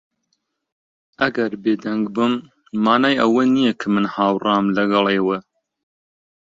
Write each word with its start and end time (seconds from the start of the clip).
ئەگەر 1.21 1.51
بێدەنگ 1.63 2.03
بم، 2.15 2.33
مانای 2.83 3.19
ئەوە 3.21 3.43
نییە 3.53 3.73
کە 3.79 3.87
من 3.93 4.05
ھاوڕام 4.13 4.65
لەگەڵ 4.77 5.05
ئێوە. 5.13 5.37